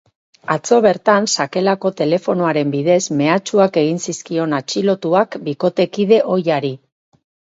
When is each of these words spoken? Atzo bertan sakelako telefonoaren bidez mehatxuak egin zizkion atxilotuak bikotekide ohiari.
Atzo 0.51 0.77
bertan 0.85 1.27
sakelako 1.33 1.89
telefonoaren 1.99 2.71
bidez 2.77 2.97
mehatxuak 3.19 3.77
egin 3.83 4.01
zizkion 4.07 4.57
atxilotuak 4.61 5.37
bikotekide 5.51 6.19
ohiari. 6.37 6.73